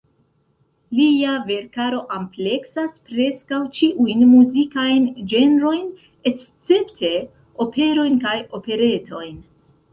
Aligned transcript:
Lia 0.99 1.33
verkaro 1.49 1.99
ampleksas 2.15 2.95
preskaŭ 3.11 3.61
ĉiujn 3.81 4.25
muzikajn 4.31 5.07
ĝenrojn 5.35 5.87
escepte 6.33 7.15
operojn 7.69 8.21
kaj 8.29 8.37
operetojn. 8.61 9.41